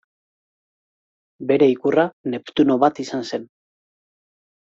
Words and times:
Bere 1.51 1.67
ikurra 1.73 2.05
Neptuno 2.35 2.79
bat 2.85 3.03
izan 3.05 3.27
zen. 3.33 3.47